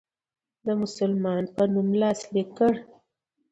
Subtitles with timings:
[0.65, 2.73] د مسلمان په نوم لاسلیک کړ.